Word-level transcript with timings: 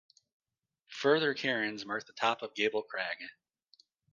Further 0.87 1.35
cairns 1.35 1.85
mark 1.85 2.07
the 2.07 2.13
top 2.13 2.41
of 2.41 2.55
Gable 2.55 2.81
Crag. 2.81 3.17